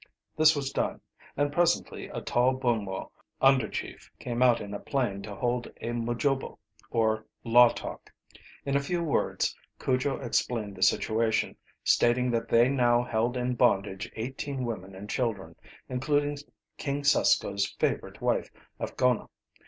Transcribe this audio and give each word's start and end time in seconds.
This 0.35 0.55
was 0.55 0.71
done, 0.71 0.99
and 1.37 1.53
presently 1.53 2.07
a 2.07 2.21
tall 2.21 2.53
Bumwo 2.55 3.11
under 3.39 3.69
chief 3.69 4.09
came 4.17 4.41
out 4.41 4.59
in 4.59 4.73
a 4.73 4.79
plain 4.79 5.21
to 5.21 5.35
hold 5.35 5.67
a 5.79 5.91
mujobo, 5.91 6.57
or 6.89 7.23
"law 7.43 7.69
talk." 7.69 8.11
In 8.65 8.75
a 8.75 8.79
few 8.79 9.03
words 9.03 9.55
Cujo 9.77 10.17
explained 10.17 10.75
the 10.75 10.81
situation, 10.81 11.55
stating 11.83 12.31
that 12.31 12.47
they 12.49 12.67
now 12.67 13.03
held 13.03 13.37
in 13.37 13.53
bondage 13.53 14.11
eighteen 14.15 14.65
women 14.65 14.95
and 14.95 15.07
children, 15.07 15.55
including 15.87 16.39
King 16.79 17.03
Susko's 17.03 17.67
favorite 17.69 18.21
wife 18.21 18.49
Afgona. 18.79 19.29